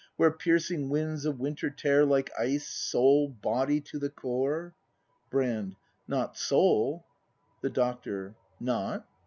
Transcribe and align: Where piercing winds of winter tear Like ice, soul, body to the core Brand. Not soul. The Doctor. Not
Where 0.15 0.31
piercing 0.31 0.89
winds 0.89 1.25
of 1.25 1.37
winter 1.39 1.69
tear 1.69 2.07
Like 2.07 2.31
ice, 2.35 2.67
soul, 2.67 3.29
body 3.29 3.79
to 3.81 3.99
the 3.99 4.09
core 4.09 4.73
Brand. 5.29 5.75
Not 6.07 6.35
soul. 6.39 7.05
The 7.61 7.69
Doctor. 7.69 8.33
Not 8.59 9.05